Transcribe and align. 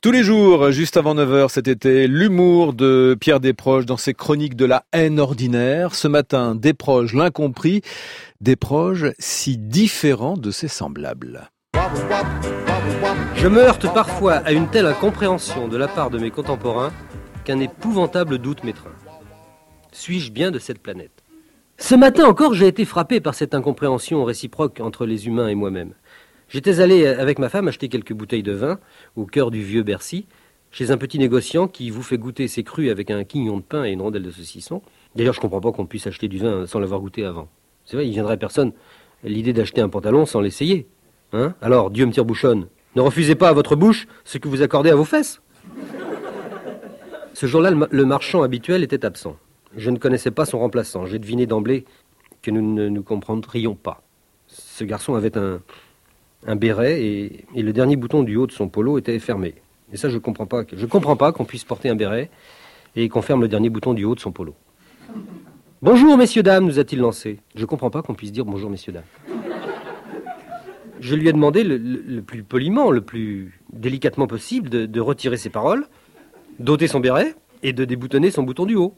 Tous 0.00 0.12
les 0.12 0.22
jours, 0.22 0.70
juste 0.70 0.96
avant 0.96 1.16
9h 1.16 1.48
cet 1.48 1.66
été, 1.66 2.06
l'humour 2.06 2.72
de 2.72 3.16
Pierre 3.20 3.40
Desproges 3.40 3.84
dans 3.84 3.96
ses 3.96 4.14
chroniques 4.14 4.54
de 4.54 4.64
la 4.64 4.84
haine 4.92 5.18
ordinaire. 5.18 5.96
Ce 5.96 6.06
matin, 6.06 6.54
Desproges 6.54 7.14
l'incompris, 7.14 7.82
Desproges 8.40 9.12
si 9.18 9.58
différent 9.58 10.36
de 10.36 10.52
ses 10.52 10.68
semblables. 10.68 11.50
Je 13.34 13.48
me 13.48 13.58
heurte 13.58 13.92
parfois 13.92 14.34
à 14.34 14.52
une 14.52 14.68
telle 14.68 14.86
incompréhension 14.86 15.66
de 15.66 15.76
la 15.76 15.88
part 15.88 16.10
de 16.10 16.18
mes 16.20 16.30
contemporains 16.30 16.92
qu'un 17.44 17.58
épouvantable 17.58 18.38
doute 18.38 18.62
m'étreint. 18.62 18.94
Suis-je 19.90 20.30
bien 20.30 20.52
de 20.52 20.60
cette 20.60 20.80
planète? 20.80 21.24
Ce 21.76 21.96
matin 21.96 22.26
encore, 22.26 22.54
j'ai 22.54 22.68
été 22.68 22.84
frappé 22.84 23.20
par 23.20 23.34
cette 23.34 23.52
incompréhension 23.52 24.22
réciproque 24.22 24.78
entre 24.78 25.06
les 25.06 25.26
humains 25.26 25.48
et 25.48 25.56
moi-même. 25.56 25.94
J'étais 26.48 26.80
allé 26.80 27.06
avec 27.06 27.38
ma 27.38 27.50
femme 27.50 27.68
acheter 27.68 27.88
quelques 27.88 28.14
bouteilles 28.14 28.42
de 28.42 28.52
vin 28.52 28.78
au 29.16 29.26
cœur 29.26 29.50
du 29.50 29.62
vieux 29.62 29.82
Bercy, 29.82 30.26
chez 30.70 30.90
un 30.90 30.96
petit 30.96 31.18
négociant 31.18 31.68
qui 31.68 31.90
vous 31.90 32.02
fait 32.02 32.16
goûter 32.16 32.48
ses 32.48 32.62
crus 32.62 32.90
avec 32.90 33.10
un 33.10 33.24
quignon 33.24 33.58
de 33.58 33.62
pain 33.62 33.84
et 33.84 33.90
une 33.90 34.00
rondelle 34.00 34.22
de 34.22 34.30
saucisson. 34.30 34.80
D'ailleurs, 35.14 35.34
je 35.34 35.40
comprends 35.40 35.60
pas 35.60 35.72
qu'on 35.72 35.86
puisse 35.86 36.06
acheter 36.06 36.28
du 36.28 36.38
vin 36.38 36.66
sans 36.66 36.78
l'avoir 36.78 37.00
goûté 37.00 37.24
avant. 37.24 37.48
C'est 37.84 37.96
vrai, 37.96 38.06
il 38.06 38.12
viendrait 38.12 38.38
personne 38.38 38.72
l'idée 39.24 39.52
d'acheter 39.52 39.80
un 39.82 39.88
pantalon 39.90 40.24
sans 40.24 40.40
l'essayer. 40.40 40.86
Hein 41.32 41.54
Alors, 41.60 41.90
Dieu 41.90 42.06
me 42.06 42.12
tire 42.12 42.24
bouchonne. 42.24 42.68
Ne 42.96 43.02
refusez 43.02 43.34
pas 43.34 43.50
à 43.50 43.52
votre 43.52 43.76
bouche 43.76 44.06
ce 44.24 44.38
que 44.38 44.48
vous 44.48 44.62
accordez 44.62 44.90
à 44.90 44.94
vos 44.94 45.04
fesses. 45.04 45.42
Ce 47.34 47.46
jour-là, 47.46 47.72
le 47.90 48.04
marchand 48.04 48.42
habituel 48.42 48.82
était 48.82 49.04
absent. 49.04 49.36
Je 49.76 49.90
ne 49.90 49.98
connaissais 49.98 50.30
pas 50.30 50.46
son 50.46 50.58
remplaçant. 50.58 51.04
J'ai 51.04 51.18
deviné 51.18 51.46
d'emblée 51.46 51.84
que 52.40 52.50
nous 52.50 52.62
ne 52.62 52.88
nous 52.88 53.02
comprendrions 53.02 53.74
pas. 53.74 54.02
Ce 54.46 54.82
garçon 54.84 55.14
avait 55.14 55.36
un, 55.36 55.60
un 56.48 56.56
béret 56.56 57.02
et, 57.02 57.44
le 57.54 57.72
dernier 57.72 57.96
bouton 57.96 58.22
du 58.22 58.36
haut 58.36 58.46
de 58.46 58.52
son 58.52 58.68
polo 58.68 58.98
était 58.98 59.18
fermé. 59.18 59.54
Et 59.92 59.98
ça, 59.98 60.08
je 60.08 60.16
comprends 60.16 60.46
pas. 60.46 60.62
Je 60.72 60.86
comprends 60.86 61.14
pas 61.14 61.30
qu'on 61.30 61.44
puisse 61.44 61.64
porter 61.64 61.90
un 61.90 61.94
béret 61.94 62.30
et 62.96 63.08
qu'on 63.10 63.20
ferme 63.20 63.42
le 63.42 63.48
dernier 63.48 63.68
bouton 63.68 63.92
du 63.92 64.04
haut 64.04 64.14
de 64.14 64.20
son 64.20 64.32
polo. 64.32 64.54
Bonjour, 65.82 66.16
messieurs, 66.16 66.42
dames, 66.42 66.64
nous 66.64 66.78
a-t-il 66.78 67.00
lancé. 67.00 67.38
Je 67.54 67.66
comprends 67.66 67.90
pas 67.90 68.00
qu'on 68.00 68.14
puisse 68.14 68.32
dire 68.32 68.46
bonjour, 68.46 68.70
messieurs, 68.70 68.94
dames. 68.94 69.04
Je 71.00 71.14
lui 71.14 71.28
ai 71.28 71.32
demandé 71.32 71.62
le, 71.64 72.20
plus 72.22 72.42
poliment, 72.42 72.90
le 72.90 73.02
plus 73.02 73.60
délicatement 73.72 74.26
possible 74.26 74.70
de 74.70 75.00
retirer 75.00 75.36
ses 75.36 75.50
paroles, 75.50 75.86
d'ôter 76.58 76.88
son 76.88 76.98
béret 76.98 77.36
et 77.62 77.74
de 77.74 77.84
déboutonner 77.84 78.30
son 78.30 78.42
bouton 78.42 78.64
du 78.64 78.74
haut. 78.74 78.94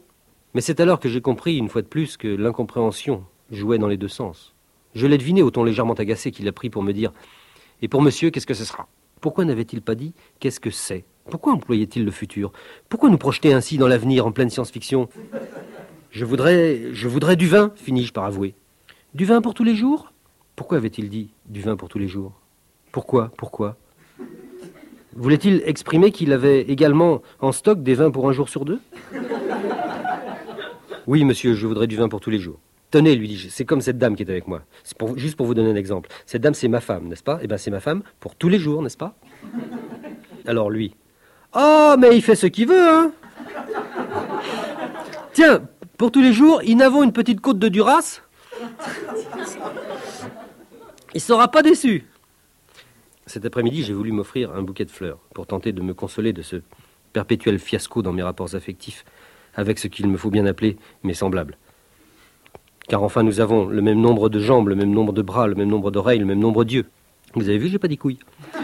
Mais 0.53 0.61
c'est 0.61 0.79
alors 0.79 1.01
que 1.01 1.09
j'ai 1.09 1.21
compris, 1.21 1.57
une 1.57 1.69
fois 1.69 1.81
de 1.81 1.87
plus, 1.87 2.15
que 2.15 2.29
l'incompréhension 2.29 3.25
jouait 3.51 3.77
dans 3.77 3.87
les 3.87 3.97
deux 3.97 4.07
sens. 4.07 4.55
Je 4.93 5.07
l'ai 5.07 5.17
deviné 5.17 5.41
au 5.41 5.51
ton 5.51 5.63
légèrement 5.63 5.93
agacé 5.93 6.31
qu'il 6.31 6.47
a 6.47 6.51
pris 6.51 6.69
pour 6.69 6.83
me 6.83 6.91
dire 6.91 7.11
Et 7.81 7.87
pour 7.87 8.01
monsieur, 8.01 8.29
qu'est-ce 8.29 8.47
que 8.47 8.53
ce 8.53 8.65
sera? 8.65 8.87
Pourquoi 9.21 9.45
n'avait-il 9.45 9.81
pas 9.81 9.95
dit 9.95 10.13
Qu'est-ce 10.39 10.59
que 10.59 10.71
c'est? 10.71 11.05
Pourquoi 11.29 11.53
employait-il 11.53 12.03
le 12.03 12.11
futur? 12.11 12.51
Pourquoi 12.89 13.09
nous 13.09 13.17
projeter 13.17 13.53
ainsi 13.53 13.77
dans 13.77 13.87
l'avenir 13.87 14.25
en 14.25 14.31
pleine 14.31 14.49
science-fiction? 14.49 15.07
Je 16.09 16.25
voudrais. 16.25 16.93
Je 16.93 17.07
voudrais 17.07 17.35
du 17.35 17.47
vin, 17.47 17.71
finis-je 17.75 18.11
par 18.11 18.25
avouer. 18.25 18.53
Du 19.13 19.25
vin 19.25 19.41
pour 19.41 19.53
tous 19.53 19.63
les 19.63 19.75
jours? 19.75 20.11
Pourquoi 20.55 20.77
avait-il 20.77 21.09
dit 21.09 21.29
du 21.47 21.61
vin 21.61 21.75
pour 21.75 21.89
tous 21.89 21.99
les 21.99 22.07
jours? 22.07 22.33
Pourquoi 22.91 23.31
Pourquoi? 23.37 23.77
Voulait-il 25.15 25.61
exprimer 25.65 26.11
qu'il 26.11 26.31
avait 26.33 26.61
également 26.61 27.21
en 27.39 27.51
stock 27.51 27.83
des 27.83 27.93
vins 27.93 28.11
pour 28.11 28.29
un 28.29 28.33
jour 28.33 28.49
sur 28.49 28.65
deux? 28.65 28.79
Oui, 31.07 31.25
monsieur, 31.25 31.53
je 31.53 31.67
voudrais 31.67 31.87
du 31.87 31.95
vin 31.97 32.09
pour 32.09 32.19
tous 32.19 32.29
les 32.29 32.39
jours. 32.39 32.59
Tenez, 32.91 33.15
lui 33.15 33.29
dis-je, 33.29 33.47
c'est 33.47 33.63
comme 33.63 33.79
cette 33.79 33.97
dame 33.97 34.17
qui 34.17 34.23
est 34.23 34.29
avec 34.29 34.49
moi. 34.49 34.63
C'est 34.83 34.97
juste 35.15 35.37
pour 35.37 35.45
vous 35.45 35.53
donner 35.53 35.71
un 35.71 35.75
exemple. 35.75 36.09
Cette 36.25 36.41
dame, 36.41 36.53
c'est 36.53 36.67
ma 36.67 36.81
femme, 36.81 37.07
n'est-ce 37.07 37.23
pas? 37.23 37.39
Eh 37.41 37.47
bien, 37.47 37.57
c'est 37.57 37.71
ma 37.71 37.79
femme 37.79 38.03
pour 38.19 38.35
tous 38.35 38.49
les 38.49 38.59
jours, 38.59 38.81
n'est-ce 38.81 38.97
pas? 38.97 39.15
Alors 40.45 40.69
lui. 40.69 40.93
Oh, 41.55 41.95
mais 41.97 42.15
il 42.15 42.21
fait 42.21 42.35
ce 42.35 42.47
qu'il 42.47 42.67
veut, 42.67 42.89
hein 42.89 43.13
Tiens, 45.31 45.63
pour 45.97 46.11
tous 46.11 46.21
les 46.21 46.33
jours, 46.33 46.61
il 46.63 46.75
n'avons 46.75 47.03
une 47.03 47.13
petite 47.13 47.39
côte 47.39 47.59
de 47.59 47.69
Duras 47.69 48.21
Il 51.13 51.21
sera 51.21 51.49
pas 51.49 51.61
déçu. 51.61 52.05
Cet 53.25 53.45
après-midi, 53.45 53.83
j'ai 53.83 53.93
voulu 53.93 54.11
m'offrir 54.11 54.53
un 54.53 54.63
bouquet 54.63 54.83
de 54.83 54.91
fleurs 54.91 55.19
pour 55.33 55.47
tenter 55.47 55.71
de 55.71 55.81
me 55.81 55.93
consoler 55.93 56.33
de 56.33 56.41
ce 56.41 56.57
perpétuel 57.13 57.59
fiasco 57.59 58.01
dans 58.01 58.11
mes 58.11 58.23
rapports 58.23 58.53
affectifs 58.55 59.05
avec 59.55 59.79
ce 59.79 59.87
qu'il 59.87 60.07
me 60.09 60.17
faut 60.17 60.29
bien 60.29 60.45
appeler 60.45 60.77
mes 61.03 61.13
semblables. 61.13 61.57
Car 62.91 63.01
enfin, 63.03 63.23
nous 63.23 63.39
avons 63.39 63.67
le 63.67 63.81
même 63.81 64.01
nombre 64.01 64.27
de 64.27 64.37
jambes, 64.41 64.67
le 64.67 64.75
même 64.75 64.91
nombre 64.91 65.13
de 65.13 65.21
bras, 65.21 65.47
le 65.47 65.55
même 65.55 65.69
nombre 65.69 65.91
d'oreilles, 65.91 66.19
le 66.19 66.25
même 66.25 66.41
nombre 66.41 66.65
d'yeux. 66.65 66.87
Vous 67.35 67.47
avez 67.47 67.57
vu, 67.57 67.69
j'ai 67.69 67.79
pas 67.79 67.87
dit 67.87 67.97
couilles. 67.97 68.19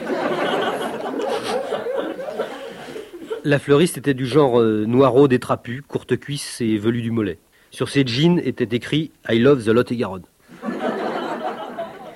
La 3.45 3.57
fleuriste 3.57 3.97
était 3.97 4.13
du 4.13 4.25
genre 4.25 4.59
euh, 4.59 4.83
noiro 4.85 5.29
des 5.29 5.39
trapus, 5.39 5.81
courte 5.87 6.17
cuisse 6.17 6.59
et 6.59 6.77
velu 6.77 7.01
du 7.01 7.09
mollet. 7.09 7.39
Sur 7.71 7.87
ses 7.87 8.05
jeans 8.05 8.41
était 8.43 8.75
écrit 8.75 9.11
I 9.29 9.39
love 9.39 9.63
the 9.63 9.69
Lot-et-Garonne. 9.69 10.25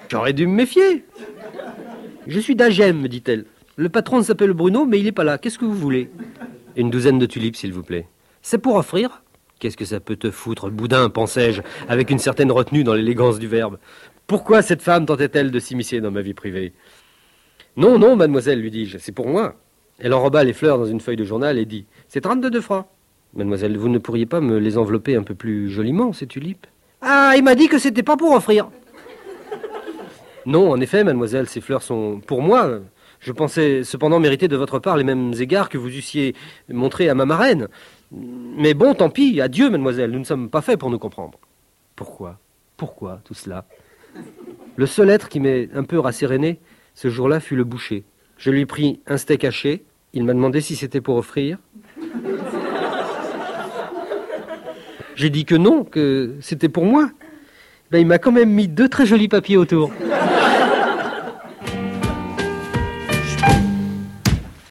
J'aurais 0.09 0.33
dû 0.33 0.47
me 0.47 0.53
méfier. 0.53 1.05
Je 2.27 2.39
suis 2.41 2.57
d'Agem, 2.57 2.99
me 2.99 3.07
dit-elle. 3.07 3.45
Le 3.77 3.87
patron 3.87 4.21
s'appelle 4.21 4.51
Bruno, 4.51 4.85
mais 4.85 4.99
il 4.99 5.05
n'est 5.05 5.13
pas 5.13 5.23
là. 5.23 5.37
Qu'est-ce 5.37 5.57
que 5.57 5.63
vous 5.63 5.75
voulez? 5.75 6.11
Une 6.75 6.89
douzaine 6.89 7.19
de 7.19 7.25
tulipes, 7.25 7.55
s'il 7.55 7.71
vous 7.71 7.83
plaît. 7.83 8.05
C'est 8.41 8.57
pour 8.57 8.75
offrir 8.75 9.23
Qu'est-ce 9.61 9.77
que 9.77 9.85
ça 9.85 9.99
peut 9.99 10.15
te 10.15 10.31
foutre, 10.31 10.71
boudin, 10.71 11.09
pensais-je, 11.09 11.61
avec 11.87 12.09
une 12.09 12.17
certaine 12.17 12.51
retenue 12.51 12.83
dans 12.83 12.95
l'élégance 12.95 13.37
du 13.37 13.47
verbe? 13.47 13.77
Pourquoi 14.25 14.63
cette 14.63 14.81
femme 14.81 15.05
tentait-elle 15.05 15.51
de 15.51 15.59
s'immiscer 15.59 16.01
dans 16.01 16.09
ma 16.09 16.21
vie 16.21 16.33
privée? 16.33 16.73
Non, 17.77 17.99
non, 17.99 18.15
mademoiselle, 18.15 18.59
lui 18.59 18.71
dis-je, 18.71 18.97
c'est 18.97 19.11
pour 19.11 19.27
moi. 19.27 19.53
Elle 19.99 20.15
enroba 20.15 20.43
les 20.43 20.53
fleurs 20.53 20.79
dans 20.79 20.87
une 20.87 20.99
feuille 20.99 21.15
de 21.15 21.23
journal 21.23 21.59
et 21.59 21.65
dit 21.65 21.85
C'est 22.07 22.21
32 22.21 22.59
francs. 22.59 22.87
Mademoiselle, 23.35 23.77
vous 23.77 23.87
ne 23.87 23.99
pourriez 23.99 24.25
pas 24.25 24.41
me 24.41 24.57
les 24.57 24.79
envelopper 24.79 25.15
un 25.15 25.21
peu 25.21 25.35
plus 25.35 25.69
joliment, 25.69 26.11
ces 26.11 26.25
tulipes 26.25 26.65
Ah, 26.99 27.33
il 27.37 27.43
m'a 27.43 27.53
dit 27.53 27.67
que 27.67 27.77
c'était 27.77 28.01
pas 28.01 28.17
pour 28.17 28.31
offrir. 28.31 28.67
Non, 30.47 30.71
en 30.71 30.81
effet, 30.81 31.03
mademoiselle, 31.03 31.47
ces 31.47 31.61
fleurs 31.61 31.83
sont 31.83 32.19
pour 32.25 32.41
moi. 32.41 32.79
Je 33.19 33.31
pensais 33.31 33.83
cependant 33.83 34.19
mériter 34.19 34.47
de 34.47 34.57
votre 34.57 34.79
part 34.79 34.97
les 34.97 35.03
mêmes 35.03 35.33
égards 35.39 35.69
que 35.69 35.77
vous 35.77 35.95
eussiez 35.95 36.33
montrés 36.67 37.09
à 37.09 37.13
ma 37.13 37.27
marraine. 37.27 37.67
Mais 38.11 38.73
bon, 38.73 38.93
tant 38.93 39.09
pis, 39.09 39.39
adieu, 39.39 39.69
mademoiselle, 39.69 40.11
nous 40.11 40.19
ne 40.19 40.25
sommes 40.25 40.49
pas 40.49 40.61
faits 40.61 40.79
pour 40.79 40.89
nous 40.89 40.99
comprendre. 40.99 41.39
Pourquoi? 41.95 42.39
Pourquoi 42.75 43.21
tout 43.23 43.33
cela? 43.33 43.65
Le 44.75 44.85
seul 44.85 45.09
être 45.09 45.29
qui 45.29 45.39
m'est 45.39 45.69
un 45.73 45.83
peu 45.83 45.99
rasséréné, 45.99 46.59
ce 46.93 47.09
jour-là, 47.09 47.39
fut 47.39 47.55
le 47.55 47.63
boucher. 47.63 48.03
Je 48.37 48.51
lui 48.51 48.65
pris 48.65 48.99
un 49.07 49.17
steak 49.17 49.45
haché, 49.45 49.85
il 50.13 50.23
m'a 50.23 50.33
demandé 50.33 50.59
si 50.61 50.75
c'était 50.75 50.99
pour 50.99 51.15
offrir. 51.15 51.57
J'ai 55.15 55.29
dit 55.29 55.45
que 55.45 55.55
non, 55.55 55.83
que 55.83 56.35
c'était 56.41 56.69
pour 56.69 56.85
moi. 56.85 57.11
Ben, 57.91 57.99
il 57.99 58.07
m'a 58.07 58.17
quand 58.17 58.31
même 58.31 58.49
mis 58.49 58.67
deux 58.67 58.89
très 58.89 59.05
jolis 59.05 59.27
papiers 59.27 59.57
autour. 59.57 59.91